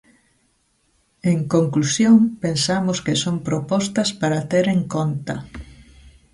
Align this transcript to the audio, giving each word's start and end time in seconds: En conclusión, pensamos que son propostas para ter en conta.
En 1.31 1.39
conclusión, 1.53 2.17
pensamos 2.43 2.97
que 3.05 3.15
son 3.23 3.35
propostas 3.47 4.09
para 4.21 4.39
ter 4.51 4.65
en 4.75 4.81
conta. 4.95 5.35